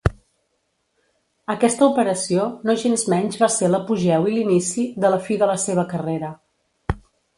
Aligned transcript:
Aquesta 1.55 1.83
operació 1.91 2.47
nogensmenys 2.69 3.37
va 3.43 3.49
ser 3.57 3.69
l'apogeu 3.75 4.27
i 4.31 4.35
l'inici 4.39 4.87
de 5.05 5.13
la 5.17 5.21
fi 5.27 5.41
de 5.43 5.51
la 5.53 5.59
seva 5.69 5.85
carrera. 5.93 6.33